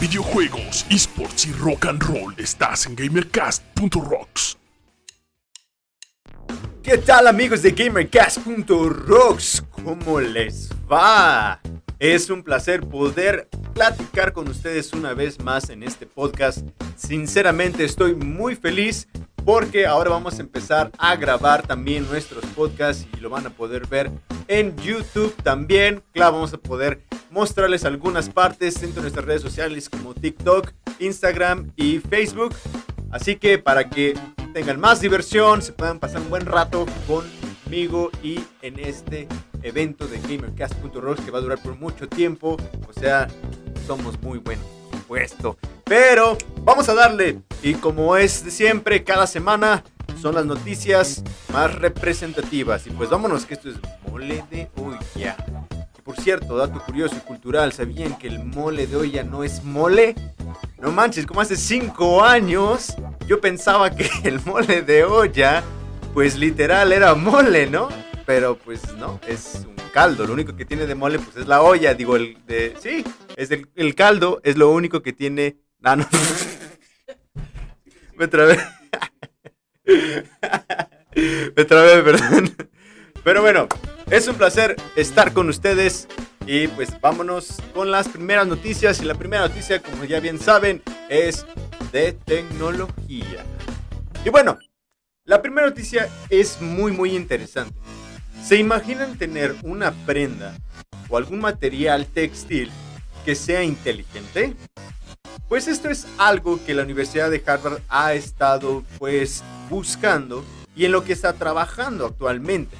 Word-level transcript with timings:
videojuegos, 0.00 0.84
esports 0.90 1.46
y 1.46 1.52
rock 1.52 1.86
and 1.86 2.02
roll, 2.02 2.34
estás 2.38 2.86
en 2.86 2.96
gamercast.rocks. 2.96 4.58
¿Qué 6.82 6.98
tal 6.98 7.26
amigos 7.26 7.62
de 7.62 7.72
gamercast.rocks? 7.72 9.64
¿Cómo 9.70 10.20
les 10.20 10.70
va? 10.90 11.60
Es 11.98 12.30
un 12.30 12.42
placer 12.42 12.80
poder 12.82 13.48
platicar 13.74 14.32
con 14.32 14.48
ustedes 14.48 14.92
una 14.92 15.12
vez 15.12 15.40
más 15.40 15.70
en 15.70 15.82
este 15.82 16.06
podcast. 16.06 16.66
Sinceramente 16.96 17.84
estoy 17.84 18.14
muy 18.14 18.54
feliz 18.54 19.08
porque 19.46 19.86
ahora 19.86 20.10
vamos 20.10 20.40
a 20.40 20.42
empezar 20.42 20.90
a 20.98 21.14
grabar 21.14 21.64
también 21.64 22.04
nuestros 22.08 22.44
podcasts 22.46 23.06
y 23.16 23.20
lo 23.20 23.30
van 23.30 23.46
a 23.46 23.50
poder 23.50 23.86
ver 23.86 24.10
en 24.48 24.76
YouTube 24.78 25.32
también. 25.44 26.02
Claro, 26.12 26.32
vamos 26.32 26.52
a 26.52 26.58
poder 26.58 27.00
mostrarles 27.30 27.84
algunas 27.84 28.28
partes 28.28 28.80
dentro 28.80 28.96
de 28.96 29.02
nuestras 29.02 29.24
redes 29.24 29.42
sociales 29.42 29.88
como 29.88 30.14
TikTok, 30.14 30.72
Instagram 30.98 31.70
y 31.76 32.00
Facebook. 32.00 32.56
Así 33.12 33.36
que 33.36 33.56
para 33.58 33.88
que 33.88 34.18
tengan 34.52 34.80
más 34.80 35.00
diversión, 35.00 35.62
se 35.62 35.72
puedan 35.72 36.00
pasar 36.00 36.22
un 36.22 36.28
buen 36.28 36.44
rato 36.44 36.84
conmigo 37.06 38.10
y 38.24 38.40
en 38.62 38.80
este 38.80 39.28
evento 39.62 40.08
de 40.08 40.18
GamerCast.rocks 40.22 41.20
que 41.24 41.30
va 41.30 41.38
a 41.38 41.42
durar 41.42 41.62
por 41.62 41.76
mucho 41.76 42.08
tiempo. 42.08 42.56
O 42.88 42.92
sea, 42.98 43.28
somos 43.86 44.20
muy 44.20 44.38
buenos, 44.38 44.66
por. 45.06 45.56
Pero 45.88 46.36
vamos 46.62 46.88
a 46.88 46.94
darle. 46.94 47.42
Y 47.62 47.74
como 47.74 48.16
es 48.16 48.44
de 48.44 48.50
siempre, 48.50 49.04
cada 49.04 49.24
semana 49.28 49.84
son 50.20 50.34
las 50.34 50.44
noticias 50.44 51.22
más 51.52 51.72
representativas. 51.76 52.88
Y 52.88 52.90
pues 52.90 53.08
vámonos, 53.08 53.46
que 53.46 53.54
esto 53.54 53.70
es 53.70 53.76
mole 54.10 54.42
de 54.50 54.68
olla. 54.82 55.36
Por 56.02 56.16
cierto, 56.20 56.56
dato 56.56 56.82
curioso 56.84 57.14
y 57.16 57.20
cultural, 57.20 57.72
¿sabían 57.72 58.18
que 58.18 58.26
el 58.26 58.44
mole 58.44 58.88
de 58.88 58.96
olla 58.96 59.22
no 59.22 59.44
es 59.44 59.62
mole? 59.62 60.16
No 60.80 60.90
manches, 60.90 61.24
como 61.24 61.40
hace 61.40 61.56
5 61.56 62.24
años 62.24 62.96
yo 63.28 63.40
pensaba 63.40 63.88
que 63.90 64.10
el 64.24 64.40
mole 64.44 64.82
de 64.82 65.04
olla, 65.04 65.62
pues 66.14 66.36
literal 66.36 66.92
era 66.92 67.14
mole, 67.14 67.68
¿no? 67.68 67.88
Pero 68.24 68.58
pues 68.58 68.92
no, 68.94 69.20
es 69.28 69.64
un 69.64 69.76
caldo. 69.92 70.26
Lo 70.26 70.32
único 70.32 70.56
que 70.56 70.64
tiene 70.64 70.86
de 70.86 70.96
mole 70.96 71.20
pues 71.20 71.36
es 71.36 71.46
la 71.46 71.62
olla, 71.62 71.94
digo, 71.94 72.16
el 72.16 72.44
de... 72.44 72.74
Sí, 72.80 73.04
es 73.36 73.52
el, 73.52 73.68
el 73.76 73.94
caldo, 73.94 74.40
es 74.42 74.56
lo 74.56 74.70
único 74.72 75.00
que 75.00 75.12
tiene... 75.12 75.58
Ah, 75.86 75.94
no. 75.94 76.04
Me 78.16 78.26
trabé. 78.26 78.58
Me 79.84 81.64
trabé, 81.64 82.02
perdón. 82.02 82.56
Pero 83.22 83.40
bueno, 83.40 83.68
es 84.10 84.26
un 84.26 84.34
placer 84.34 84.74
estar 84.96 85.32
con 85.32 85.48
ustedes 85.48 86.08
y 86.44 86.66
pues 86.66 87.00
vámonos 87.00 87.62
con 87.72 87.92
las 87.92 88.08
primeras 88.08 88.48
noticias. 88.48 89.00
Y 89.00 89.04
la 89.04 89.14
primera 89.14 89.46
noticia, 89.46 89.80
como 89.80 90.04
ya 90.04 90.18
bien 90.18 90.40
saben, 90.40 90.82
es 91.08 91.46
de 91.92 92.14
tecnología. 92.14 93.44
Y 94.24 94.30
bueno, 94.30 94.58
la 95.24 95.40
primera 95.40 95.68
noticia 95.68 96.08
es 96.30 96.60
muy 96.60 96.90
muy 96.90 97.14
interesante. 97.14 97.78
¿Se 98.42 98.56
imaginan 98.56 99.16
tener 99.18 99.54
una 99.62 99.92
prenda 100.04 100.56
o 101.08 101.16
algún 101.16 101.38
material 101.38 102.06
textil 102.06 102.72
que 103.24 103.36
sea 103.36 103.62
inteligente? 103.62 104.56
Pues 105.48 105.68
esto 105.68 105.88
es 105.88 106.08
algo 106.18 106.58
que 106.64 106.74
la 106.74 106.82
Universidad 106.82 107.30
de 107.30 107.42
Harvard 107.46 107.80
ha 107.88 108.14
estado 108.14 108.82
pues 108.98 109.44
buscando 109.70 110.44
y 110.74 110.86
en 110.86 110.92
lo 110.92 111.04
que 111.04 111.12
está 111.12 111.34
trabajando 111.34 112.06
actualmente. 112.06 112.76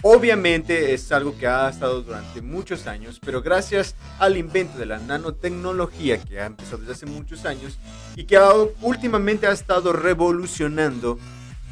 Obviamente 0.00 0.94
es 0.94 1.12
algo 1.12 1.36
que 1.36 1.46
ha 1.46 1.68
estado 1.68 2.02
durante 2.02 2.40
muchos 2.40 2.86
años, 2.86 3.20
pero 3.22 3.42
gracias 3.42 3.94
al 4.18 4.38
invento 4.38 4.78
de 4.78 4.86
la 4.86 4.98
nanotecnología 4.98 6.16
que 6.16 6.40
ha 6.40 6.46
empezado 6.46 6.78
desde 6.78 6.92
hace 6.92 7.06
muchos 7.06 7.44
años 7.44 7.78
y 8.16 8.24
que 8.24 8.40
últimamente 8.80 9.46
ha 9.46 9.52
estado 9.52 9.92
revolucionando, 9.92 11.18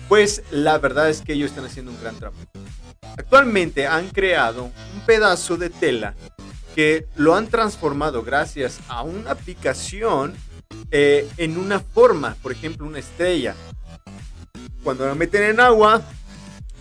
pues 0.06 0.42
la 0.50 0.76
verdad 0.76 1.08
es 1.08 1.22
que 1.22 1.32
ellos 1.32 1.50
están 1.50 1.64
haciendo 1.64 1.92
un 1.92 2.00
gran 2.00 2.16
trabajo. 2.16 2.42
Actualmente 3.16 3.86
han 3.86 4.10
creado 4.10 4.64
un 4.64 5.00
pedazo 5.06 5.56
de 5.56 5.70
tela 5.70 6.14
que 6.74 7.06
lo 7.16 7.34
han 7.34 7.48
transformado 7.48 8.22
gracias 8.22 8.80
a 8.88 9.02
una 9.02 9.32
aplicación 9.32 10.34
eh, 10.90 11.28
en 11.36 11.58
una 11.58 11.80
forma, 11.80 12.36
por 12.42 12.52
ejemplo, 12.52 12.86
una 12.86 12.98
estrella. 12.98 13.54
Cuando 14.82 15.06
la 15.06 15.14
meten 15.14 15.42
en 15.42 15.60
agua, 15.60 16.02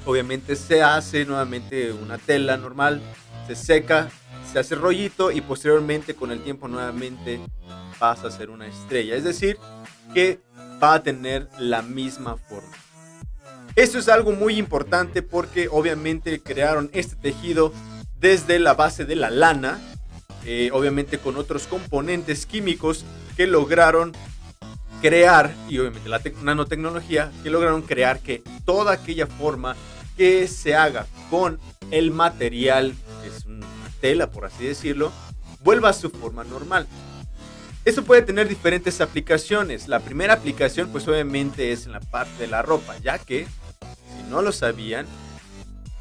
obviamente 0.05 0.55
se 0.55 0.81
hace 0.81 1.25
nuevamente 1.25 1.91
una 1.91 2.17
tela 2.17 2.57
normal, 2.57 3.01
se 3.47 3.55
seca, 3.55 4.09
se 4.51 4.59
hace 4.59 4.75
rollito 4.75 5.31
y 5.31 5.41
posteriormente 5.41 6.15
con 6.15 6.31
el 6.31 6.41
tiempo 6.41 6.67
nuevamente 6.67 7.39
pasa 7.99 8.27
a 8.27 8.31
ser 8.31 8.49
una 8.49 8.67
estrella. 8.67 9.15
Es 9.15 9.23
decir, 9.23 9.57
que 10.13 10.39
va 10.81 10.95
a 10.95 11.03
tener 11.03 11.47
la 11.59 11.81
misma 11.81 12.37
forma. 12.37 12.71
Esto 13.75 13.99
es 13.99 14.09
algo 14.09 14.31
muy 14.31 14.57
importante 14.57 15.21
porque 15.21 15.67
obviamente 15.69 16.41
crearon 16.41 16.89
este 16.93 17.15
tejido 17.15 17.71
desde 18.19 18.59
la 18.59 18.73
base 18.73 19.05
de 19.05 19.15
la 19.15 19.29
lana, 19.29 19.79
eh, 20.45 20.69
obviamente 20.73 21.17
con 21.19 21.37
otros 21.37 21.67
componentes 21.67 22.45
químicos 22.45 23.05
que 23.35 23.47
lograron 23.47 24.13
crear, 25.01 25.53
y 25.69 25.79
obviamente 25.79 26.09
la 26.09 26.21
nanotecnología, 26.43 27.31
que 27.43 27.49
lograron 27.49 27.81
crear 27.81 28.19
que 28.19 28.43
toda 28.65 28.93
aquella 28.93 29.27
forma 29.27 29.75
que 30.17 30.47
se 30.47 30.75
haga 30.75 31.07
con 31.29 31.59
el 31.91 32.11
material, 32.11 32.93
es 33.25 33.45
una 33.45 33.65
tela 34.01 34.29
por 34.29 34.45
así 34.45 34.65
decirlo, 34.65 35.11
vuelva 35.61 35.89
a 35.89 35.93
su 35.93 36.09
forma 36.09 36.43
normal. 36.43 36.87
Esto 37.85 38.03
puede 38.03 38.21
tener 38.21 38.49
diferentes 38.49 38.99
aplicaciones. 38.99 39.87
La 39.87 40.01
primera 40.01 40.33
aplicación 40.33 40.89
pues 40.89 41.07
obviamente 41.07 41.71
es 41.71 41.85
en 41.85 41.93
la 41.93 42.01
parte 42.01 42.43
de 42.43 42.47
la 42.47 42.61
ropa, 42.61 42.97
ya 42.97 43.17
que, 43.17 43.45
si 43.45 44.29
no 44.29 44.41
lo 44.41 44.51
sabían, 44.51 45.07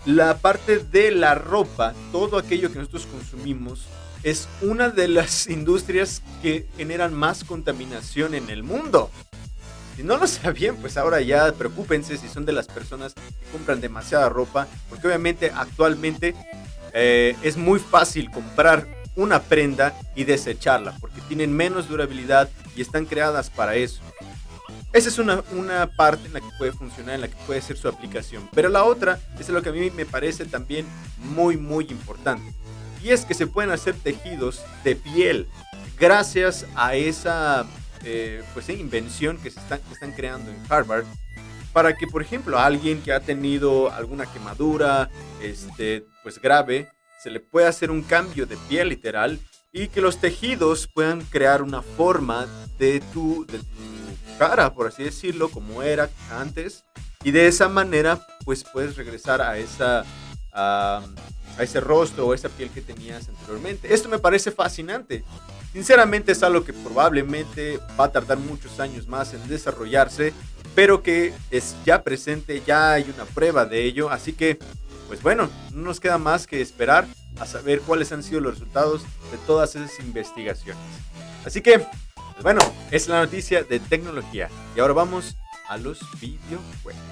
la 0.04 0.38
parte 0.38 0.78
de 0.78 1.10
la 1.10 1.34
ropa, 1.34 1.94
todo 2.12 2.38
aquello 2.38 2.72
que 2.72 2.78
nosotros 2.78 3.06
consumimos, 3.06 3.86
es 4.22 4.48
una 4.62 4.88
de 4.88 5.08
las 5.08 5.46
industrias 5.48 6.22
que 6.42 6.66
generan 6.76 7.14
más 7.14 7.44
contaminación 7.44 8.34
en 8.34 8.50
el 8.50 8.62
mundo. 8.62 9.10
Si 9.96 10.02
no 10.04 10.16
lo 10.16 10.26
sabían, 10.28 10.76
pues 10.76 10.96
ahora 10.96 11.20
ya 11.20 11.52
preocúpense 11.52 12.16
si 12.16 12.28
son 12.28 12.46
de 12.46 12.52
las 12.52 12.68
personas 12.68 13.14
que 13.14 13.22
compran 13.50 13.80
demasiada 13.80 14.28
ropa, 14.28 14.68
porque 14.88 15.08
obviamente 15.08 15.50
actualmente 15.52 16.36
eh, 16.92 17.36
es 17.42 17.56
muy 17.56 17.80
fácil 17.80 18.30
comprar 18.30 18.86
una 19.16 19.42
prenda 19.42 19.94
y 20.14 20.22
desecharla, 20.22 20.94
porque 21.00 21.20
tienen 21.22 21.52
menos 21.52 21.88
durabilidad 21.88 22.48
y 22.76 22.80
están 22.80 23.06
creadas 23.06 23.50
para 23.50 23.74
eso. 23.74 24.00
Esa 24.92 25.08
es 25.10 25.18
una, 25.18 25.44
una, 25.52 25.86
parte 25.86 26.26
en 26.26 26.32
la 26.32 26.40
que 26.40 26.48
puede 26.56 26.72
funcionar, 26.72 27.16
en 27.16 27.20
la 27.20 27.28
que 27.28 27.36
puede 27.46 27.60
ser 27.60 27.76
su 27.76 27.88
aplicación. 27.88 28.48
Pero 28.54 28.68
la 28.68 28.84
otra 28.84 29.20
es 29.38 29.48
lo 29.50 29.62
que 29.62 29.68
a 29.68 29.72
mí 29.72 29.90
me 29.90 30.06
parece 30.06 30.46
también 30.46 30.86
muy, 31.18 31.56
muy 31.56 31.86
importante. 31.90 32.54
Y 33.02 33.10
es 33.10 33.24
que 33.24 33.34
se 33.34 33.46
pueden 33.46 33.70
hacer 33.70 33.94
tejidos 33.94 34.62
de 34.84 34.96
piel 34.96 35.46
gracias 35.98 36.66
a 36.74 36.94
esa 36.94 37.66
eh, 38.04 38.42
pues, 38.54 38.68
invención 38.70 39.38
que 39.38 39.50
se 39.50 39.60
están, 39.60 40.12
creando 40.12 40.50
en 40.50 40.60
Harvard. 40.68 41.04
Para 41.72 41.94
que, 41.94 42.06
por 42.06 42.22
ejemplo, 42.22 42.58
a 42.58 42.64
alguien 42.64 43.02
que 43.02 43.12
ha 43.12 43.20
tenido 43.20 43.92
alguna 43.92 44.24
quemadura 44.26 45.10
este, 45.42 46.06
pues, 46.22 46.40
grave, 46.40 46.88
se 47.22 47.30
le 47.30 47.40
pueda 47.40 47.68
hacer 47.68 47.90
un 47.90 48.02
cambio 48.02 48.46
de 48.46 48.56
piel 48.68 48.88
literal 48.88 49.38
y 49.72 49.88
que 49.88 50.00
los 50.00 50.18
tejidos 50.20 50.88
puedan 50.92 51.22
crear 51.22 51.62
una 51.62 51.82
forma 51.82 52.46
de 52.78 53.00
tu, 53.12 53.46
cara, 54.38 54.72
por 54.72 54.86
así 54.86 55.04
decirlo, 55.04 55.50
como 55.50 55.82
era 55.82 56.08
antes. 56.30 56.84
Y 57.24 57.32
de 57.32 57.48
esa 57.48 57.68
manera, 57.68 58.24
pues 58.44 58.64
puedes 58.64 58.96
regresar 58.96 59.42
a 59.42 59.58
esa... 59.58 60.04
A, 60.52 61.02
ese 61.58 61.80
rostro 61.80 62.26
o 62.26 62.34
esa 62.34 62.48
piel 62.48 62.70
que 62.70 62.80
tenías 62.80 63.28
anteriormente. 63.28 63.92
Esto 63.92 64.08
me 64.08 64.20
parece 64.20 64.52
fascinante. 64.52 65.24
Sinceramente 65.72 66.32
es 66.32 66.42
algo 66.42 66.64
que 66.64 66.72
probablemente 66.72 67.80
va 67.98 68.04
a 68.04 68.12
tardar 68.12 68.38
muchos 68.38 68.78
años 68.80 69.08
más 69.08 69.34
en 69.34 69.46
desarrollarse, 69.48 70.32
pero 70.74 71.02
que 71.02 71.34
es 71.50 71.74
ya 71.84 72.02
presente, 72.02 72.62
ya 72.64 72.92
hay 72.92 73.12
una 73.12 73.24
prueba 73.24 73.64
de 73.64 73.84
ello, 73.84 74.08
así 74.10 74.32
que 74.32 74.58
pues 75.08 75.22
bueno, 75.22 75.50
no 75.72 75.82
nos 75.82 75.98
queda 75.98 76.18
más 76.18 76.46
que 76.46 76.60
esperar 76.60 77.08
a 77.40 77.46
saber 77.46 77.80
cuáles 77.80 78.12
han 78.12 78.22
sido 78.22 78.40
los 78.40 78.54
resultados 78.54 79.02
de 79.02 79.38
todas 79.46 79.74
esas 79.74 79.98
investigaciones. 79.98 80.82
Así 81.44 81.60
que 81.60 81.78
pues 82.38 82.44
bueno, 82.44 82.60
es 82.92 83.08
la 83.08 83.22
noticia 83.22 83.64
de 83.64 83.80
tecnología. 83.80 84.48
Y 84.76 84.78
ahora 84.78 84.92
vamos 84.92 85.36
a 85.68 85.76
los 85.76 85.98
videojuegos. 86.20 87.02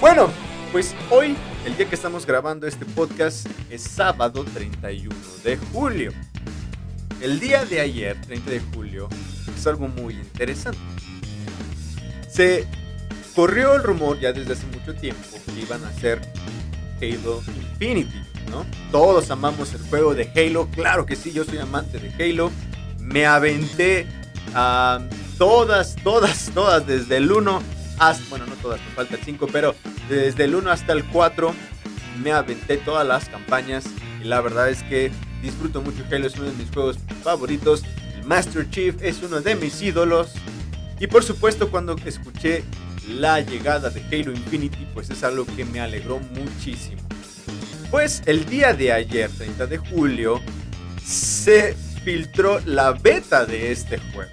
Bueno, 0.00 0.30
pues 0.70 0.94
hoy, 1.10 1.36
el 1.66 1.76
día 1.76 1.88
que 1.88 1.96
estamos 1.96 2.24
grabando 2.24 2.68
este 2.68 2.84
podcast, 2.84 3.48
es 3.68 3.82
sábado 3.82 4.44
31 4.44 5.12
de 5.42 5.56
julio. 5.72 6.12
El 7.20 7.40
día 7.40 7.64
de 7.64 7.80
ayer, 7.80 8.20
30 8.20 8.48
de 8.48 8.60
julio, 8.72 9.08
es 9.56 9.66
algo 9.66 9.88
muy 9.88 10.14
interesante. 10.14 10.78
Se 12.30 12.68
corrió 13.34 13.74
el 13.74 13.82
rumor 13.82 14.18
ya 14.20 14.32
desde 14.32 14.52
hace 14.52 14.66
mucho 14.66 14.94
tiempo 14.94 15.22
que 15.46 15.60
iban 15.60 15.84
a 15.84 15.88
hacer 15.88 16.20
Halo 17.00 17.42
Infinity, 17.72 18.22
¿no? 18.50 18.66
Todos 18.90 19.30
amamos 19.30 19.72
el 19.74 19.80
juego 19.82 20.14
de 20.14 20.30
Halo, 20.36 20.68
claro 20.70 21.06
que 21.06 21.16
sí, 21.16 21.32
yo 21.32 21.44
soy 21.44 21.58
amante 21.58 21.98
de 21.98 22.12
Halo 22.22 22.50
me 23.10 23.26
aventé 23.26 24.06
a 24.54 25.00
todas, 25.36 25.96
todas, 25.96 26.50
todas, 26.54 26.86
desde 26.86 27.16
el 27.16 27.32
1 27.32 27.62
hasta, 27.98 28.24
bueno, 28.30 28.46
no 28.46 28.54
todas, 28.54 28.80
me 28.80 28.94
falta 28.94 29.16
el 29.16 29.22
5, 29.22 29.48
pero 29.52 29.74
desde 30.08 30.44
el 30.44 30.54
1 30.54 30.70
hasta 30.70 30.92
el 30.92 31.04
4 31.04 31.52
me 32.22 32.32
aventé 32.32 32.76
todas 32.76 33.06
las 33.06 33.28
campañas 33.28 33.84
y 34.22 34.24
la 34.24 34.40
verdad 34.40 34.70
es 34.70 34.82
que 34.84 35.10
disfruto 35.42 35.82
mucho 35.82 36.04
Halo, 36.10 36.26
es 36.26 36.36
uno 36.36 36.50
de 36.50 36.56
mis 36.56 36.70
juegos 36.70 36.98
favoritos. 37.22 37.82
El 38.16 38.26
Master 38.26 38.68
Chief 38.70 38.94
es 39.00 39.22
uno 39.22 39.40
de 39.40 39.56
mis 39.56 39.80
ídolos. 39.80 40.32
Y 40.98 41.06
por 41.06 41.24
supuesto 41.24 41.70
cuando 41.70 41.96
escuché 42.04 42.62
la 43.10 43.40
llegada 43.40 43.90
de 43.90 44.00
Halo 44.00 44.32
Infinity, 44.32 44.86
pues 44.94 45.10
es 45.10 45.22
algo 45.22 45.44
que 45.44 45.64
me 45.64 45.80
alegró 45.80 46.18
muchísimo. 46.18 47.02
Pues 47.90 48.22
el 48.26 48.46
día 48.46 48.72
de 48.72 48.92
ayer, 48.92 49.30
30 49.30 49.66
de 49.66 49.78
julio, 49.78 50.40
se 51.04 51.74
filtró 52.04 52.60
la 52.64 52.92
beta 52.92 53.44
de 53.44 53.72
este 53.72 53.98
juego. 53.98 54.30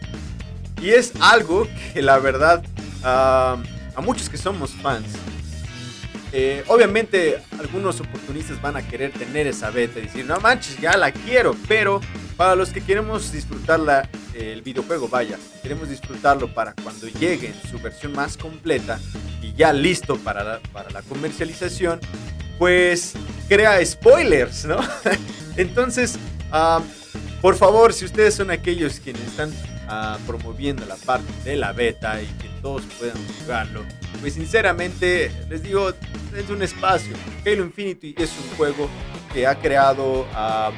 Y 0.81 0.91
es 0.91 1.13
algo 1.19 1.67
que 1.93 2.01
la 2.01 2.19
verdad 2.19 2.63
a 3.03 3.57
muchos 4.01 4.29
que 4.29 4.37
somos 4.37 4.71
fans, 4.71 5.07
eh, 6.33 6.63
obviamente 6.67 7.41
algunos 7.57 7.99
oportunistas 7.99 8.61
van 8.61 8.75
a 8.75 8.85
querer 8.85 9.11
tener 9.11 9.47
esa 9.47 9.69
beta 9.69 9.99
y 9.99 10.03
decir, 10.03 10.25
no 10.25 10.39
manches, 10.39 10.79
ya 10.79 10.97
la 10.97 11.11
quiero, 11.11 11.55
pero 11.67 12.01
para 12.35 12.55
los 12.55 12.69
que 12.69 12.81
queremos 12.81 13.31
disfrutarla, 13.31 14.09
el 14.37 14.61
videojuego, 14.61 15.07
vaya, 15.07 15.37
queremos 15.61 15.89
disfrutarlo 15.89 16.53
para 16.53 16.73
cuando 16.73 17.07
llegue 17.07 17.47
en 17.47 17.69
su 17.69 17.79
versión 17.79 18.13
más 18.13 18.37
completa 18.37 18.99
y 19.41 19.53
ya 19.53 19.73
listo 19.73 20.17
para 20.17 20.43
la, 20.43 20.59
para 20.71 20.89
la 20.91 21.01
comercialización, 21.01 21.99
pues 22.57 23.13
crea 23.47 23.83
spoilers, 23.85 24.65
¿no? 24.65 24.79
Entonces, 25.57 26.19
por 27.41 27.55
favor, 27.55 27.93
si 27.93 28.05
ustedes 28.05 28.35
son 28.35 28.51
aquellos 28.51 28.99
quienes 28.99 29.23
están 29.23 29.51
ah, 29.87 30.17
promoviendo 30.27 30.85
la 30.85 30.95
parte 30.95 31.31
de 31.43 31.55
la 31.55 31.71
beta 31.71 32.21
y 32.21 32.25
que 32.25 32.49
todos 32.61 32.83
puedan 32.99 33.17
jugarlo, 33.39 33.83
pues 34.21 34.33
sinceramente 34.33 35.31
les 35.49 35.63
digo, 35.63 35.93
es 36.35 36.49
un 36.49 36.61
espacio. 36.61 37.15
Halo 37.45 37.63
Infinity 37.63 38.15
es 38.17 38.31
un 38.31 38.57
juego 38.57 38.89
que 39.33 39.47
ha 39.47 39.55
creado 39.55 40.27
ah, 40.33 40.71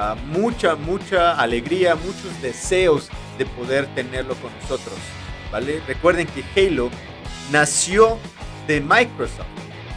ah, 0.00 0.16
mucha, 0.26 0.76
mucha 0.76 1.32
alegría, 1.32 1.94
muchos 1.94 2.40
deseos 2.40 3.08
de 3.38 3.46
poder 3.46 3.86
tenerlo 3.94 4.34
con 4.36 4.50
nosotros, 4.60 4.94
¿vale? 5.52 5.82
Recuerden 5.86 6.26
que 6.26 6.44
Halo 6.56 6.90
nació 7.50 8.18
de 8.66 8.80
Microsoft 8.80 9.46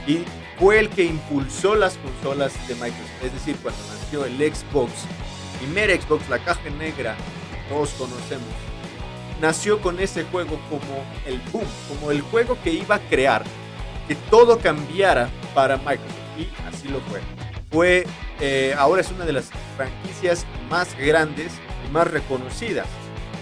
y 0.07 0.19
fue 0.59 0.79
el 0.79 0.89
que 0.89 1.05
impulsó 1.05 1.75
las 1.75 1.97
consolas 1.97 2.53
de 2.67 2.75
Microsoft. 2.75 3.23
Es 3.23 3.33
decir, 3.33 3.55
cuando 3.61 3.81
nació 3.93 4.25
el 4.25 4.37
Xbox, 4.37 4.91
el 5.53 5.59
primer 5.59 6.01
Xbox, 6.01 6.29
la 6.29 6.39
caja 6.39 6.69
negra, 6.77 7.15
todos 7.69 7.91
conocemos, 7.91 8.47
nació 9.41 9.81
con 9.81 9.99
ese 9.99 10.23
juego 10.25 10.59
como 10.69 11.03
el 11.25 11.39
boom, 11.51 11.65
como 11.89 12.11
el 12.11 12.21
juego 12.21 12.57
que 12.63 12.71
iba 12.71 12.95
a 12.95 12.99
crear 12.99 13.43
que 14.07 14.15
todo 14.15 14.59
cambiara 14.59 15.29
para 15.53 15.77
Microsoft. 15.77 16.13
Y 16.37 16.47
así 16.67 16.87
lo 16.87 16.99
fue. 17.01 17.21
Fue, 17.73 18.05
eh, 18.39 18.75
ahora 18.77 19.01
es 19.01 19.09
una 19.09 19.25
de 19.25 19.33
las 19.33 19.49
franquicias 19.75 20.45
más 20.69 20.95
grandes 20.95 21.51
y 21.85 21.91
más 21.91 22.05
reconocidas. 22.05 22.85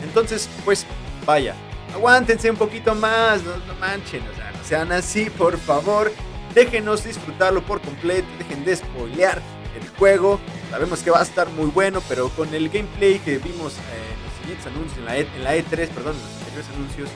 Entonces, 0.04 0.50
pues 0.64 0.86
vaya, 1.26 1.54
aguántense 1.94 2.50
un 2.50 2.56
poquito 2.56 2.96
más, 2.96 3.44
no, 3.44 3.58
no 3.58 3.76
manchen, 3.76 4.22
o 4.22 4.34
sea, 4.34 4.52
no 4.52 4.64
sean 4.64 4.92
así, 4.94 5.30
por 5.30 5.58
favor. 5.58 6.14
Déjenos 6.56 7.04
disfrutarlo 7.04 7.62
por 7.62 7.82
completo, 7.82 8.28
dejen 8.40 8.64
de 8.64 8.78
spoilear 8.78 9.42
el 9.78 9.90
juego. 9.98 10.40
Sabemos 10.70 11.02
que 11.02 11.12
va 11.12 11.20
a 11.20 11.24
estar 11.24 11.50
muy 11.50 11.68
bueno, 11.68 12.02
pero 12.08 12.30
con 12.30 12.54
el 12.54 12.70
gameplay 12.70 13.20
que 13.20 13.38
vimos 13.38 13.74
en 13.76 14.24
los 14.24 14.34
siguientes 14.40 14.66
anuncios, 14.68 14.98
en 14.98 15.06
la, 15.06 15.18
e, 15.18 15.22
en 15.22 15.44
la 15.44 15.58
E3, 15.58 15.90
perdón, 15.90 16.16
en 16.16 16.22
los 16.22 16.38
anteriores 16.38 16.70
anuncios, 16.74 17.10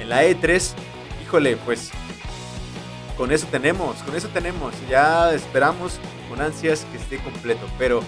en 0.00 0.08
la 0.08 0.24
E3, 0.24 0.72
híjole, 1.24 1.56
pues 1.56 1.90
con 3.20 3.30
eso 3.32 3.46
tenemos, 3.50 3.96
con 3.98 4.16
eso 4.16 4.28
tenemos. 4.28 4.72
Ya 4.88 5.34
esperamos 5.34 6.00
con 6.30 6.40
ansias 6.40 6.86
que 6.90 6.96
esté 6.96 7.18
completo, 7.18 7.68
pero 7.76 8.00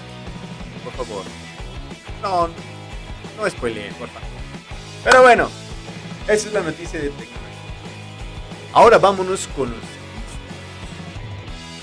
por 0.83 0.93
favor, 0.95 1.23
no, 2.23 2.49
no 3.37 3.51
spoileen, 3.51 3.93
por 3.97 4.09
favor. 4.09 4.29
Pero 5.05 5.21
bueno, 5.21 5.51
esa 6.25 6.49
es 6.49 6.55
la 6.55 6.63
noticia 6.63 6.99
de 6.99 7.11
tecnología. 7.11 7.37
Ahora 8.73 8.97
vámonos 8.97 9.49
con 9.49 9.71
los 9.71 9.81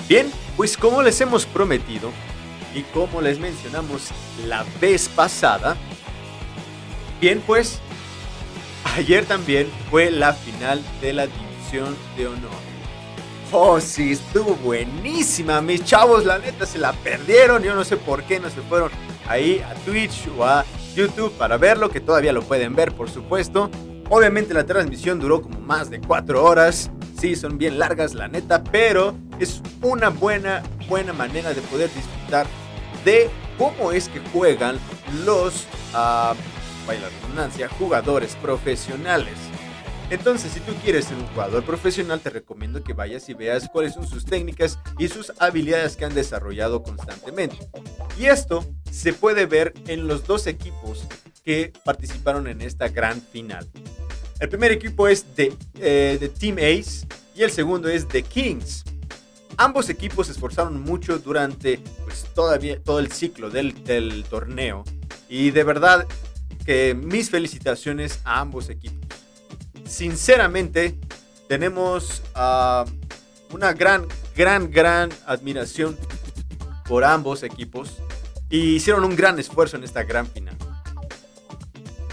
Bien, 0.07 0.31
pues 0.57 0.75
como 0.75 1.03
les 1.03 1.21
hemos 1.21 1.45
prometido 1.45 2.09
y 2.73 2.81
como 2.81 3.21
les 3.21 3.37
mencionamos 3.37 4.07
la 4.47 4.65
vez 4.81 5.07
pasada, 5.07 5.77
bien 7.21 7.43
pues 7.45 7.79
ayer 8.97 9.23
también 9.25 9.69
fue 9.91 10.09
la 10.09 10.33
final 10.33 10.83
de 10.99 11.13
la 11.13 11.27
división 11.27 11.95
de 12.17 12.25
honor. 12.25 12.69
Oh, 13.51 13.79
sí, 13.79 14.11
estuvo 14.11 14.53
buenísima. 14.57 15.59
Mis 15.59 15.83
chavos, 15.83 16.23
la 16.23 16.37
neta, 16.37 16.67
se 16.67 16.77
la 16.77 16.93
perdieron. 16.93 17.63
Yo 17.63 17.73
no 17.73 17.83
sé 17.83 17.97
por 17.97 18.21
qué 18.23 18.39
no 18.39 18.47
se 18.51 18.61
fueron 18.61 18.91
ahí 19.27 19.59
a 19.67 19.73
Twitch 19.85 20.27
o 20.37 20.45
a 20.45 20.63
YouTube 20.95 21.31
para 21.33 21.57
verlo, 21.57 21.89
que 21.89 21.99
todavía 21.99 22.31
lo 22.31 22.43
pueden 22.43 22.75
ver, 22.75 22.93
por 22.93 23.09
supuesto. 23.09 23.71
Obviamente 24.09 24.53
la 24.53 24.67
transmisión 24.67 25.19
duró 25.19 25.41
como 25.41 25.59
más 25.61 25.89
de 25.89 25.99
cuatro 25.99 26.43
horas. 26.43 26.91
Sí, 27.19 27.35
son 27.35 27.57
bien 27.57 27.79
largas, 27.79 28.13
la 28.13 28.27
neta, 28.27 28.63
pero 28.63 29.15
es 29.39 29.63
una 29.81 30.09
buena, 30.09 30.61
buena 30.87 31.11
manera 31.11 31.51
de 31.51 31.61
poder 31.61 31.89
disfrutar 31.93 32.45
de 33.03 33.31
cómo 33.57 33.91
es 33.91 34.09
que 34.09 34.19
juegan 34.31 34.77
los, 35.25 35.65
uh, 35.95 36.35
jugadores 37.79 38.35
profesionales. 38.35 39.48
Entonces, 40.09 40.51
si 40.51 40.59
tú 40.61 40.73
quieres 40.83 41.06
ser 41.06 41.17
un 41.17 41.27
jugador 41.27 41.63
profesional, 41.63 42.19
te 42.19 42.31
recomiendo 42.31 42.83
que 42.83 42.94
vayas 42.94 43.29
y 43.29 43.35
veas 43.35 43.69
cuáles 43.69 43.94
son 43.94 44.07
sus 44.07 44.25
técnicas 44.25 44.79
y 44.97 45.07
sus 45.07 45.31
habilidades 45.38 45.95
que 45.95 46.06
han 46.06 46.15
desarrollado 46.15 46.81
constantemente. 46.81 47.57
Y 48.17 48.25
esto 48.25 48.65
se 48.91 49.13
puede 49.13 49.45
ver 49.45 49.73
en 49.85 50.07
los 50.07 50.25
dos 50.25 50.47
equipos 50.47 51.06
que 51.45 51.71
participaron 51.85 52.47
en 52.47 52.61
esta 52.61 52.88
gran 52.88 53.21
final. 53.21 53.69
El 54.39 54.50
primer 54.50 54.71
equipo 54.71 55.07
es 55.07 55.35
de, 55.35 55.56
eh, 55.79 56.31
Team 56.39 56.57
Ace 56.57 57.06
y 57.35 57.44
el 57.44 57.51
segundo 57.51 57.88
es 57.88 58.07
The 58.07 58.23
Kings. 58.23 58.85
Ambos 59.57 59.89
equipos 59.89 60.25
se 60.25 60.33
esforzaron 60.33 60.81
mucho 60.81 61.19
durante 61.19 61.79
pues, 62.03 62.25
todavía, 62.33 62.81
todo 62.81 62.97
el 62.97 63.11
ciclo 63.11 63.51
del, 63.51 63.83
del 63.83 64.23
torneo. 64.23 64.83
Y 65.27 65.51
de 65.51 65.63
verdad 65.63 66.07
que 66.65 66.95
mis 66.95 67.29
felicitaciones 67.29 68.21
a 68.23 68.39
ambos 68.39 68.69
equipos. 68.69 69.19
Sinceramente, 69.89 70.99
tenemos 71.47 72.21
uh, 72.35 72.87
una 73.53 73.73
gran, 73.73 74.07
gran, 74.35 74.69
gran 74.69 75.09
admiración 75.25 75.97
por 76.87 77.03
ambos 77.03 77.41
equipos 77.41 77.97
y 78.49 78.75
hicieron 78.75 79.03
un 79.03 79.15
gran 79.15 79.39
esfuerzo 79.39 79.77
en 79.77 79.83
esta 79.83 80.03
gran 80.03 80.27
final. 80.27 80.55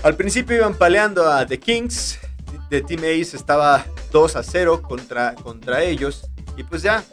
Al 0.02 0.16
principio 0.16 0.56
iban 0.56 0.74
peleando 0.74 1.30
a 1.30 1.46
The 1.46 1.60
Kings. 1.60 2.18
The 2.70 2.80
Team 2.80 3.00
Ace 3.00 3.36
estaba 3.36 3.84
2 4.10 4.36
a 4.36 4.42
0 4.42 4.82
contra, 4.82 5.34
contra 5.34 5.82
ellos. 5.82 6.30
Y 6.56 6.64
pues 6.64 6.80
ya, 6.82 7.04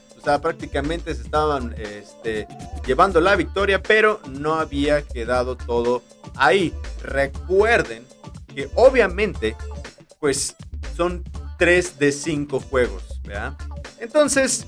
prácticamente 0.42 1.14
se 1.14 1.24
estaban 1.24 1.76
este, 1.78 2.48
llevando 2.86 3.20
la 3.20 3.36
victoria, 3.36 3.84
pero 3.84 4.22
no 4.30 4.56
había 4.56 5.02
quedado 5.02 5.58
todo 5.58 6.02
ahí. 6.36 6.74
Recuerden 7.02 8.08
que 8.54 8.70
obviamente, 8.76 9.56
pues 10.24 10.56
son 10.96 11.22
3 11.60 12.00
de 12.00 12.14
5 12.14 12.62
juegos, 12.62 13.20
¿verdad? 13.24 13.58
Entonces, 14.00 14.66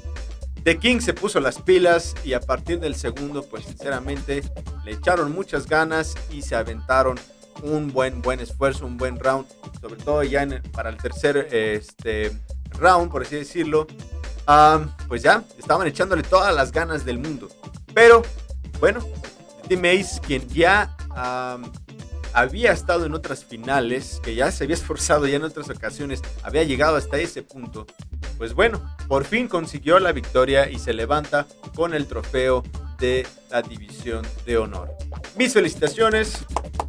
The 0.65 0.77
King 0.77 0.99
se 0.99 1.13
puso 1.13 1.39
las 1.39 1.61
pilas 1.61 2.13
y 2.25 2.33
a 2.33 2.41
partir 2.41 2.81
del 2.81 2.93
segundo, 2.93 3.41
pues 3.41 3.63
sinceramente, 3.63 4.43
le 4.83 4.91
echaron 4.91 5.31
muchas 5.31 5.65
ganas 5.65 6.13
y 6.29 6.41
se 6.41 6.55
aventaron 6.55 7.17
un 7.63 7.93
buen, 7.93 8.21
buen 8.21 8.41
esfuerzo, 8.41 8.85
un 8.85 8.97
buen 8.97 9.17
round, 9.17 9.47
sobre 9.79 9.95
todo 9.95 10.23
ya 10.23 10.45
para 10.73 10.89
el 10.89 10.97
tercer 10.97 11.47
este, 11.53 12.37
round, 12.71 13.09
por 13.09 13.21
así 13.21 13.37
decirlo, 13.37 13.87
pues 15.07 15.23
ya 15.23 15.41
estaban 15.57 15.87
echándole 15.87 16.23
todas 16.23 16.53
las 16.53 16.73
ganas 16.73 17.05
del 17.05 17.17
mundo. 17.17 17.47
Pero, 17.93 18.23
bueno, 18.81 18.99
Team 19.69 19.85
Ace, 19.85 20.19
quien 20.19 20.45
ya 20.49 20.97
había 22.35 22.73
estado 22.73 23.05
en 23.05 23.13
otras 23.13 23.45
finales, 23.45 24.19
que 24.21 24.35
ya 24.35 24.51
se 24.51 24.65
había 24.65 24.75
esforzado 24.75 25.25
ya 25.25 25.37
en 25.37 25.43
otras 25.43 25.69
ocasiones, 25.69 26.21
había 26.43 26.63
llegado 26.63 26.97
hasta 26.97 27.17
ese 27.17 27.41
punto, 27.43 27.87
pues 28.37 28.53
bueno, 28.53 28.81
por 29.07 29.23
fin 29.23 29.47
consiguió 29.47 29.99
la 29.99 30.11
victoria 30.11 30.69
y 30.69 30.77
se 30.77 30.93
levanta 30.93 31.47
con 31.75 31.93
el 31.93 32.07
trofeo 32.07 32.61
de 32.99 33.25
la 33.49 33.61
división 33.61 34.27
de 34.45 34.57
honor. 34.57 34.91
Mis 35.37 35.53
felicitaciones, 35.53 36.45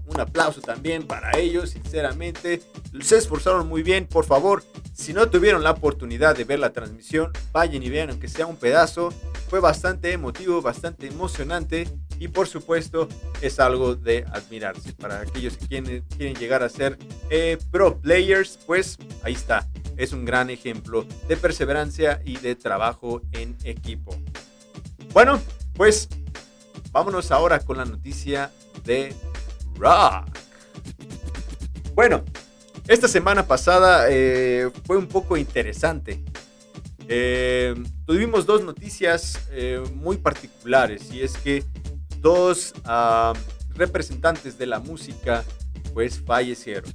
un 0.07 0.21
aplauso 0.21 0.61
también 0.61 1.07
para 1.07 1.39
ellos, 1.39 1.71
sinceramente. 1.71 2.63
Se 3.01 3.17
esforzaron 3.17 3.69
muy 3.69 3.85
bien, 3.85 4.07
por 4.07 4.25
favor, 4.25 4.65
si 4.95 5.13
no 5.13 5.29
tuvieron 5.29 5.63
la 5.63 5.73
oportunidad 5.73 6.37
de 6.37 6.45
ver 6.45 6.59
la 6.59 6.73
transmisión, 6.73 7.31
vayan 7.53 7.83
y 7.85 7.91
vean 7.91 8.11
aunque 8.11 8.29
sea 8.29 8.47
un 8.47 8.57
pedazo. 8.57 9.13
Fue 9.49 9.61
bastante 9.61 10.13
emotivo, 10.13 10.61
bastante 10.61 11.07
emocionante 11.07 11.87
y 12.19 12.29
por 12.29 12.47
supuesto 12.49 13.09
es 13.41 13.61
algo 13.61 13.95
de 13.95 14.25
admirarse. 14.33 14.93
Para 14.93 15.21
aquellos 15.21 15.57
que 15.57 15.67
quieren, 15.67 16.05
quieren 16.17 16.35
llegar 16.37 16.63
a 16.63 16.69
ser 16.69 16.99
eh, 17.31 17.59
pro 17.71 17.99
players, 17.99 18.59
pues 18.67 18.99
ahí 19.23 19.35
está. 19.35 19.69
Es 19.97 20.13
un 20.13 20.25
gran 20.25 20.51
ejemplo 20.51 21.07
de 21.29 21.37
perseverancia 21.37 22.21
y 22.25 22.37
de 22.39 22.55
trabajo 22.55 23.23
en 23.33 23.57
equipo. 23.65 24.17
Bueno, 25.13 25.41
pues 25.75 26.09
vámonos 26.93 27.31
ahora 27.31 27.61
con 27.61 27.79
la 27.79 27.85
noticia 27.85 28.51
de 28.85 29.15
Rock. 29.77 30.27
Bueno, 31.95 32.25
esta 32.89 33.09
semana 33.09 33.47
pasada 33.47 34.07
eh, 34.11 34.71
fue 34.85 34.97
un 34.97 35.07
poco 35.07 35.37
interesante. 35.37 36.23
Eh, 37.09 37.75
tuvimos 38.05 38.47
dos 38.47 38.65
noticias 38.65 39.41
muy 39.95 40.17
particulares 40.17 41.11
y 41.13 41.23
es 41.23 41.37
que 41.39 41.65
dos 42.21 42.75
ah, 42.85 43.33
representantes 43.75 44.59
de 44.59 44.67
la 44.67 44.81
música 44.81 45.45
pues 45.95 46.21
fallecieron. 46.21 46.93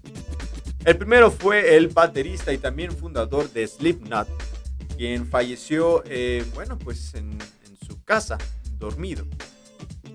El 0.86 0.98
primero 0.98 1.32
fue 1.32 1.76
el 1.76 1.90
baterista 1.90 2.52
y 2.54 2.58
también 2.58 2.92
fundador 2.92 3.52
de 3.52 3.68
Slipknot, 3.68 4.28
quien 4.98 5.28
falleció, 5.28 6.04
bueno, 6.56 6.78
pues 6.80 7.14
en, 7.14 7.32
en 7.32 7.88
su 7.88 8.04
casa, 8.04 8.38
dormido 8.80 9.26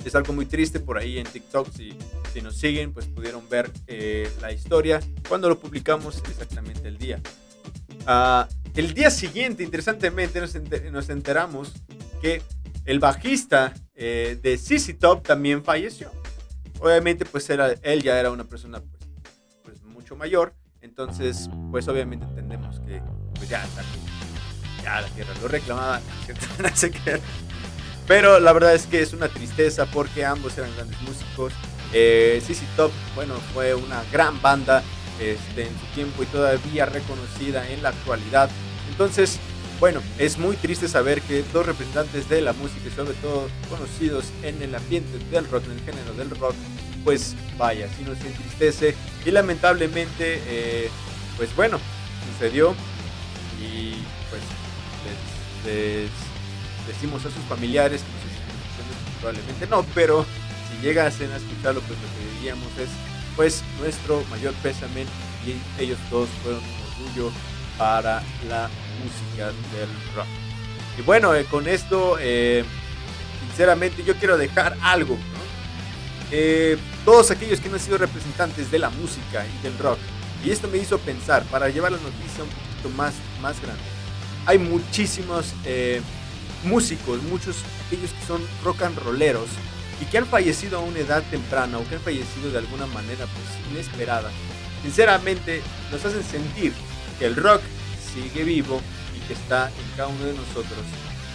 es 0.07 0.15
algo 0.15 0.33
muy 0.33 0.47
triste 0.47 0.79
por 0.79 0.99
ahí 0.99 1.19
en 1.19 1.27
TikTok. 1.27 1.69
Si, 1.73 1.97
si 2.33 2.41
nos 2.41 2.57
siguen, 2.57 2.93
pues 2.93 3.07
pudieron 3.07 3.49
ver 3.49 3.71
eh, 3.87 4.31
la 4.41 4.53
historia 4.53 5.01
cuando 5.29 5.49
lo 5.49 5.59
publicamos 5.59 6.23
exactamente 6.29 6.87
el 6.87 6.97
día. 6.97 7.21
Ah, 8.07 8.49
el 8.75 8.95
día 8.95 9.11
siguiente, 9.11 9.65
interesantemente, 9.65 10.41
nos, 10.93 11.09
enteramos 11.09 11.73
que 12.23 12.43
el 12.85 13.01
bajista 13.01 13.75
eh, 13.97 14.39
de 14.43 14.59
CC 14.59 14.95
Top 14.95 15.23
también 15.23 15.65
falleció. 15.65 16.11
Obviamente, 16.81 17.25
pues 17.25 17.49
era, 17.49 17.73
él 17.83 18.03
ya 18.03 18.21
era 18.21 18.31
una 18.31 18.45
persona 18.45 18.81
pues, 18.81 19.09
pues 19.63 19.83
mucho 19.83 20.17
mayor. 20.17 20.55
Entonces, 20.83 21.49
pues 21.71 21.89
obviamente 21.89 22.27
entendemos 22.27 22.81
que 22.81 23.03
pues 23.35 23.49
ya, 23.49 23.67
ya 24.83 25.01
la 25.01 25.09
tierra 25.09 25.33
lo 25.41 25.49
reclamaba. 25.49 26.01
Pero 28.07 28.39
la 28.39 28.53
verdad 28.53 28.75
es 28.75 28.87
que 28.87 29.01
es 29.03 29.13
una 29.13 29.29
tristeza 29.29 29.87
porque 29.87 30.25
ambos 30.25 30.57
eran 30.59 30.73
grandes 30.77 31.01
músicos. 31.03 31.53
Eh, 31.93 32.43
Top, 32.77 32.93
bueno, 33.15 33.35
fue 33.53 33.75
una 33.75 34.03
gran 34.13 34.41
banda 34.43 34.83
este, 35.21 35.63
en 35.63 35.79
su 35.81 35.87
tiempo 35.95 36.23
y 36.23 36.27
todavía 36.27 36.87
reconocida 36.87 37.69
en 37.71 37.83
la 37.83 37.89
actualidad. 37.89 38.51
Entonces, 38.91 39.41
bueno, 39.79 40.01
es 40.19 40.39
muy 40.39 40.57
triste 40.57 40.89
saber 40.89 41.21
que 41.23 41.45
dos 41.53 41.67
representantes 41.67 42.29
de 42.29 42.41
la 42.41 42.53
música 42.55 42.89
y 42.89 42.91
sobre 42.91 43.15
todo 43.15 43.49
conocidos 43.69 44.27
en 44.43 44.63
el 44.63 44.75
ambiente 44.75 45.19
del 45.31 45.49
rock, 45.49 45.65
en 45.67 45.73
el 45.73 45.81
género 45.81 46.15
del 46.15 46.31
rock, 46.31 46.55
pues 47.05 47.35
vaya, 47.59 47.89
si 47.97 48.03
nos 48.05 48.19
entristece 48.21 48.95
y 49.25 49.31
lamentablemente, 49.31 50.43
eh, 50.47 50.91
pues 51.37 51.55
bueno, 51.55 51.79
sucedió 52.33 52.75
y 53.61 53.93
pues 54.31 54.43
les 55.67 56.11
decimos 56.87 57.25
a 57.27 57.31
sus 57.31 57.45
familiares, 57.49 58.01
no 58.01 58.23
sé 58.23 58.35
si 58.35 59.21
probablemente 59.21 59.67
no, 59.67 59.85
pero 59.95 60.25
si 60.71 60.87
llegasen 60.87 61.31
a 61.33 61.37
escucharlo, 61.37 61.81
pues 61.83 61.99
lo 62.01 62.07
que 62.07 62.37
diríamos 62.37 62.69
es 62.79 62.89
pues 63.37 63.63
nuestro 63.81 64.23
mayor 64.31 64.55
pésame 64.63 65.05
y 65.47 65.83
ellos 65.83 65.99
todos 66.09 66.29
fueron 66.43 66.61
un 66.61 67.07
orgullo 67.07 67.31
para 67.79 68.23
la 68.49 68.69
música 69.03 69.47
del 69.47 69.89
rock. 70.15 70.27
Y 70.99 71.03
bueno, 71.03 71.35
eh, 71.35 71.45
con 71.45 71.69
esto, 71.69 72.17
eh, 72.21 72.65
sinceramente 73.49 74.03
yo 74.03 74.17
quiero 74.17 74.39
dejar 74.39 74.77
algo, 74.83 75.19
eh, 76.31 76.79
todos 77.05 77.31
aquellos 77.31 77.61
que 77.61 77.69
no 77.69 77.75
han 77.75 77.81
sido 77.81 77.99
representantes 77.99 78.71
de 78.71 78.79
la 78.79 78.91
música 78.91 79.45
y 79.47 79.63
del 79.63 79.77
rock, 79.79 79.99
y 80.45 80.51
esto 80.51 80.69
me 80.69 80.79
hizo 80.79 80.99
pensar, 80.99 81.45
para 81.45 81.69
llevar 81.69 81.93
la 81.93 81.99
noticia 81.99 82.45
un 82.45 82.51
poquito 82.51 82.89
más, 82.97 83.15
más 83.41 83.61
grande, 83.61 83.83
hay 84.47 84.59
muchísimos 84.59 85.55
músicos, 86.65 87.23
muchos 87.25 87.57
aquellos 87.87 88.11
que 88.13 88.27
son 88.27 88.41
rock 88.65 88.83
and 88.83 88.99
rolleros 88.99 89.49
y 90.01 90.05
que 90.07 90.19
han 90.19 90.27
fallecido 90.27 90.79
a 90.79 90.81
una 90.81 90.99
edad 90.99 91.23
temprana 91.31 91.79
o 91.79 91.89
que 91.89 91.97
han 91.97 92.01
fallecido 92.01 92.51
de 92.51 92.59
alguna 92.59 92.87
manera 92.87 93.27
pues 93.27 93.71
inesperada, 93.73 94.31
sinceramente 94.83 95.63
nos 95.91 96.05
hacen 96.05 96.23
sentir 96.23 96.73
que 97.19 97.27
el 97.27 97.37
rock 97.37 97.63
sigue 98.15 98.45
vivo 98.45 98.81
y 99.17 99.27
que 99.27 99.33
está 99.33 99.69
en 99.69 99.97
cada 99.97 100.09
uno 100.09 100.25
de 100.25 100.35
nosotros. 100.35 100.85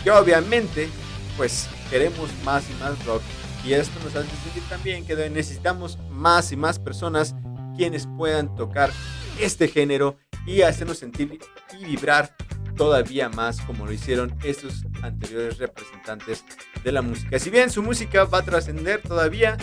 Que 0.03 0.11
obviamente 0.11 0.89
pues 1.37 1.67
queremos 1.89 2.29
más 2.43 2.63
y 2.69 2.73
más 2.81 3.03
rock 3.05 3.21
y 3.63 3.73
esto 3.73 3.93
nos 4.03 4.15
hace 4.15 4.29
sentir 4.43 4.63
también 4.69 5.05
que 5.05 5.15
necesitamos 5.29 5.97
más 6.09 6.51
y 6.51 6.55
más 6.55 6.79
personas 6.79 7.35
quienes 7.75 8.07
puedan 8.17 8.53
tocar 8.55 8.91
este 9.39 9.67
género 9.67 10.17
y 10.45 10.61
hacernos 10.61 10.97
sentir 10.97 11.39
y 11.79 11.85
vibrar 11.85 12.35
todavía 12.75 13.29
más 13.29 13.61
como 13.61 13.85
lo 13.85 13.91
hicieron 13.91 14.35
estos 14.43 14.85
anteriores 15.03 15.57
representantes 15.59 16.43
de 16.83 16.91
la 16.91 17.01
música. 17.01 17.37
Si 17.37 17.49
bien 17.49 17.69
su 17.69 17.83
música 17.83 18.23
va 18.23 18.39
a 18.39 18.43
trascender 18.43 19.01
todavía, 19.01 19.57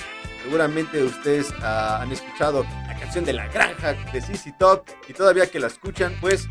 seguramente 0.49 1.03
ustedes 1.03 1.53
ah, 1.61 2.01
han 2.01 2.11
escuchado 2.11 2.65
la 2.87 2.99
canción 2.99 3.23
de 3.23 3.35
La 3.35 3.49
Granja 3.49 3.93
de 3.93 4.23
CC 4.23 4.55
Top 4.59 4.83
y 5.07 5.13
todavía 5.13 5.51
que 5.51 5.61
la 5.61 5.67
escuchan, 5.67 6.17
pues 6.23 6.49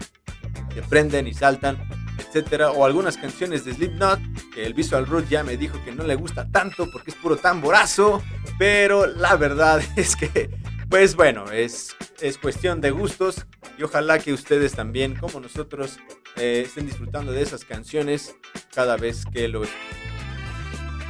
se 0.71 0.83
prenden 0.83 1.25
y 1.25 1.33
saltan, 1.33 1.79
etcétera. 2.19 2.69
O 2.69 2.85
algunas 2.85 3.17
canciones 3.17 3.65
de 3.65 3.73
Slipknot, 3.73 4.19
que 4.53 4.67
el 4.67 4.75
Visual 4.75 5.07
Root 5.07 5.27
ya 5.29 5.43
me 5.43 5.57
dijo 5.57 5.83
que 5.83 5.91
no 5.91 6.03
le 6.03 6.13
gusta 6.13 6.47
tanto 6.51 6.91
porque 6.91 7.09
es 7.09 7.17
puro 7.17 7.37
tamborazo, 7.37 8.21
pero 8.59 9.07
la 9.07 9.35
verdad 9.35 9.81
es 9.95 10.15
que, 10.15 10.51
pues 10.89 11.15
bueno, 11.15 11.51
es, 11.51 11.95
es 12.21 12.37
cuestión 12.37 12.81
de 12.81 12.91
gustos 12.91 13.47
y 13.79 13.83
ojalá 13.83 14.19
que 14.19 14.31
ustedes 14.31 14.73
también, 14.73 15.15
como 15.15 15.39
nosotros, 15.39 15.97
eh, 16.35 16.65
estén 16.67 16.85
disfrutando 16.85 17.31
de 17.31 17.41
esas 17.41 17.65
canciones 17.65 18.35
cada 18.75 18.95
vez 18.95 19.23
que 19.25 19.47
lo 19.47 19.63
escuchen. 19.63 19.97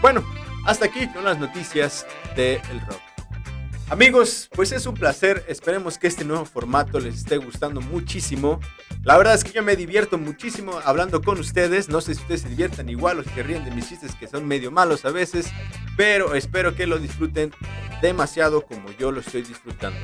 Bueno, 0.01 0.23
hasta 0.65 0.85
aquí 0.85 1.07
con 1.07 1.25
las 1.25 1.37
noticias 1.37 2.05
del 2.37 2.79
rock. 2.87 3.01
Amigos, 3.89 4.49
pues 4.53 4.71
es 4.73 4.85
un 4.85 4.95
placer. 4.95 5.43
Esperemos 5.47 5.97
que 5.97 6.07
este 6.07 6.23
nuevo 6.23 6.45
formato 6.45 6.99
les 6.99 7.15
esté 7.15 7.37
gustando 7.37 7.81
muchísimo. 7.81 8.59
La 9.03 9.17
verdad 9.17 9.33
es 9.33 9.43
que 9.43 9.53
yo 9.53 9.63
me 9.63 9.75
divierto 9.75 10.17
muchísimo 10.17 10.79
hablando 10.83 11.21
con 11.21 11.39
ustedes. 11.39 11.89
No 11.89 12.01
sé 12.01 12.13
si 12.13 12.21
ustedes 12.21 12.41
se 12.41 12.49
diviertan 12.49 12.89
igual 12.89 13.19
o 13.19 13.23
si 13.23 13.41
ríen 13.41 13.65
de 13.65 13.71
mis 13.71 13.89
chistes 13.89 14.13
que 14.15 14.27
son 14.27 14.45
medio 14.45 14.71
malos 14.71 15.05
a 15.05 15.11
veces. 15.11 15.47
Pero 15.95 16.35
espero 16.35 16.75
que 16.75 16.85
lo 16.85 16.99
disfruten 16.99 17.51
demasiado 18.01 18.61
como 18.61 18.91
yo 18.99 19.11
lo 19.11 19.21
estoy 19.21 19.41
disfrutando. 19.41 19.99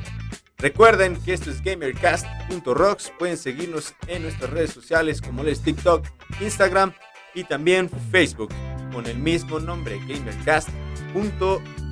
Recuerden 0.58 1.18
que 1.18 1.34
esto 1.34 1.52
es 1.52 1.62
gamercast.rocks. 1.62 3.12
Pueden 3.20 3.38
seguirnos 3.38 3.94
en 4.08 4.24
nuestras 4.24 4.50
redes 4.50 4.72
sociales 4.72 5.22
como 5.22 5.44
es 5.44 5.62
TikTok, 5.62 6.08
Instagram 6.40 6.94
y 7.36 7.44
también 7.44 7.90
Facebook 8.12 8.54
con 8.94 9.06
el 9.08 9.18
mismo 9.18 9.60
nombre, 9.60 10.00
gamercast.rocks. 10.08 11.83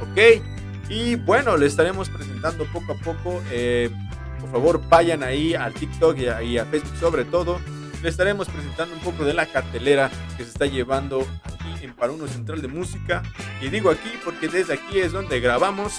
¿Ok? 0.00 0.42
Y 0.88 1.14
bueno, 1.16 1.56
les 1.56 1.70
estaremos 1.70 2.08
presentando 2.08 2.64
poco 2.66 2.92
a 2.92 2.96
poco. 2.96 3.42
Eh, 3.50 3.90
por 4.40 4.50
favor, 4.50 4.88
vayan 4.88 5.22
ahí 5.22 5.54
al 5.54 5.72
TikTok 5.72 6.18
y 6.18 6.58
a, 6.58 6.64
Facebook 6.66 6.96
sobre 6.98 7.24
todo. 7.24 7.60
Les 8.02 8.12
estaremos 8.12 8.48
presentando 8.48 8.94
un 8.94 9.00
poco 9.00 9.24
de 9.24 9.32
la 9.32 9.46
cartelera 9.46 10.10
que 10.36 10.44
se 10.44 10.50
está 10.50 10.66
llevando 10.66 11.26
aquí 11.44 11.84
en 11.84 11.94
Paruno 11.94 12.26
Central 12.26 12.60
de 12.60 12.68
Música. 12.68 13.22
Y 13.60 13.68
digo 13.68 13.90
aquí 13.90 14.10
porque 14.24 14.48
desde 14.48 14.74
aquí 14.74 14.98
es 14.98 15.12
donde 15.12 15.40
grabamos 15.40 15.94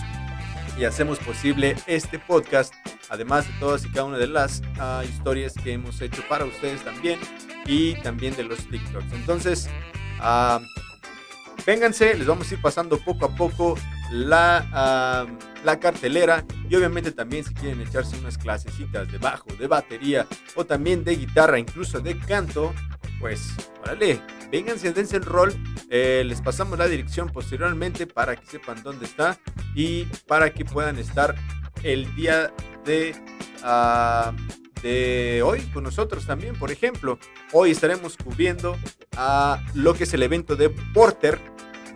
y 0.77 0.85
hacemos 0.85 1.19
posible 1.19 1.75
este 1.87 2.19
podcast, 2.19 2.73
además 3.09 3.47
de 3.47 3.53
todas 3.59 3.85
y 3.85 3.89
cada 3.89 4.05
una 4.05 4.17
de 4.17 4.27
las 4.27 4.61
ah, 4.79 5.03
historias 5.07 5.53
que 5.53 5.71
hemos 5.71 6.01
hecho 6.01 6.23
para 6.27 6.45
ustedes 6.45 6.83
también 6.83 7.19
y 7.65 7.95
también 8.01 8.35
de 8.35 8.43
los 8.43 8.59
TikToks. 8.67 9.13
Entonces, 9.13 9.69
uh, 10.19 10.59
vénganse, 11.65 12.15
les 12.15 12.27
vamos 12.27 12.49
a 12.51 12.53
ir 12.53 12.61
pasando 12.61 12.97
poco 12.97 13.25
a 13.25 13.35
poco 13.35 13.75
la, 14.11 15.27
la 15.63 15.79
cartelera 15.79 16.45
y 16.69 16.75
obviamente 16.75 17.11
también 17.11 17.43
si 17.43 17.53
quieren 17.53 17.81
echarse 17.81 18.17
unas 18.17 18.37
clasecitas 18.37 19.11
de 19.11 19.17
bajo, 19.17 19.47
de 19.57 19.67
batería 19.67 20.27
o 20.55 20.65
también 20.65 21.03
de 21.03 21.15
guitarra, 21.15 21.59
incluso 21.59 21.99
de 21.99 22.17
canto, 22.19 22.73
pues 23.19 23.53
órale, 23.81 24.21
vénganse, 24.51 24.91
dense 24.91 25.17
el 25.17 25.23
rol. 25.23 25.53
Eh, 25.89 26.23
les 26.25 26.41
pasamos 26.41 26.77
la 26.77 26.87
dirección 26.87 27.29
posteriormente 27.29 28.07
para 28.07 28.35
que 28.35 28.45
sepan 28.45 28.81
dónde 28.83 29.05
está 29.05 29.37
y 29.75 30.05
para 30.27 30.53
que 30.53 30.65
puedan 30.65 30.97
estar 30.97 31.35
el 31.83 32.13
día 32.15 32.51
de, 32.85 33.15
de 34.81 35.41
hoy 35.43 35.61
con 35.73 35.83
nosotros 35.83 36.25
también. 36.25 36.55
Por 36.55 36.71
ejemplo, 36.71 37.19
hoy 37.51 37.71
estaremos 37.71 38.17
cubriendo 38.17 38.75
a 39.17 39.63
lo 39.73 39.93
que 39.93 40.03
es 40.03 40.13
el 40.13 40.23
evento 40.23 40.55
de 40.55 40.69
Porter. 40.69 41.39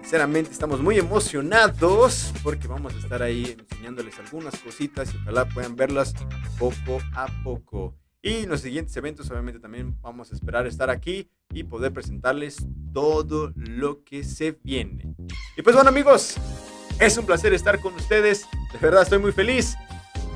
Sinceramente 0.01 0.51
estamos 0.51 0.79
muy 0.79 0.97
emocionados 0.97 2.31
porque 2.43 2.67
vamos 2.67 2.93
a 2.93 2.97
estar 2.97 3.21
ahí 3.21 3.57
enseñándoles 3.59 4.17
algunas 4.19 4.57
cositas 4.59 5.13
y 5.13 5.17
ojalá 5.17 5.45
puedan 5.49 5.75
verlas 5.75 6.13
poco 6.57 6.99
a 7.13 7.27
poco. 7.43 7.95
Y 8.21 8.45
los 8.45 8.61
siguientes 8.61 8.95
eventos, 8.97 9.29
obviamente, 9.29 9.59
también 9.59 9.99
vamos 10.01 10.31
a 10.31 10.35
esperar 10.35 10.65
estar 10.65 10.89
aquí 10.89 11.29
y 11.53 11.63
poder 11.63 11.93
presentarles 11.93 12.65
todo 12.93 13.53
lo 13.55 14.03
que 14.03 14.23
se 14.23 14.57
viene. 14.63 15.15
Y 15.55 15.61
pues 15.61 15.75
bueno 15.75 15.89
amigos, 15.89 16.35
es 16.99 17.17
un 17.17 17.25
placer 17.25 17.53
estar 17.53 17.79
con 17.79 17.93
ustedes, 17.93 18.47
de 18.73 18.79
verdad 18.79 19.03
estoy 19.03 19.19
muy 19.19 19.31
feliz. 19.31 19.75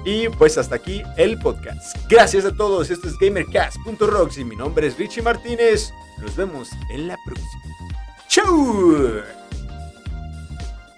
Y 0.06 0.30
pues 0.30 0.58
hasta 0.58 0.76
aquí 0.76 1.04
el 1.18 1.38
podcast. 1.40 1.96
Gracias 2.10 2.46
a 2.46 2.54
todos, 2.54 2.90
esto 2.90 3.08
es 3.08 3.18
GamerCast.rocks 3.18 4.38
y 4.38 4.46
mi 4.46 4.56
nombre 4.56 4.88
es 4.88 4.98
Richie 4.98 5.22
Martínez. 5.22 5.94
Nos 6.18 6.36
vemos 6.36 6.70
en 6.92 7.08
la 7.08 7.18
próxima. 7.26 7.62
¡Chau! 8.28 9.41